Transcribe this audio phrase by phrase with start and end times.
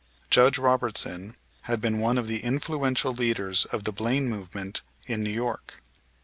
[0.31, 1.35] Judge Robertson
[1.69, 5.75] had been one of the influential leaders of the Blaine movement in New York.